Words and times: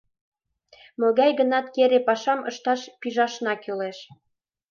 Могай-гынат 0.99 1.65
кере 1.75 1.99
пашам 2.07 2.39
ышташ 2.49 2.81
пижашна 2.99 3.53
кӱлеш. 3.63 3.97